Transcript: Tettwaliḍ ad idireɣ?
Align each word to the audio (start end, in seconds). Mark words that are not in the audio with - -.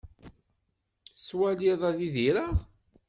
Tettwaliḍ 1.13 1.81
ad 1.89 1.99
idireɣ? 2.07 2.55